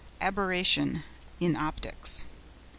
ABERRATION 0.19 1.03
(in 1.39 1.55
Optics). 1.55 2.23